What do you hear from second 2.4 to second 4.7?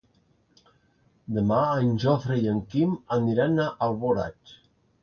i en Quim aniran a Alboraig.